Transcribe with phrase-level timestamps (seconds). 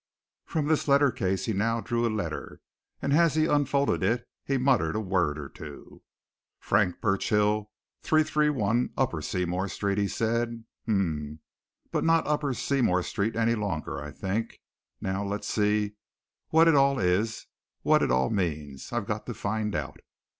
[0.47, 2.59] From this letter case he now drew a letter,
[3.03, 6.01] and as he unfolded it he muttered a word or two.
[6.59, 7.69] "Frank Burchill,
[8.01, 10.63] 331, Upper Seymour Street," he said.
[10.87, 11.37] "Um
[11.91, 14.59] but not Upper Seymour Street any longer, I think.
[14.99, 15.93] Now let's see
[16.49, 17.45] what it all is
[17.83, 19.99] what it all means I've got to find out."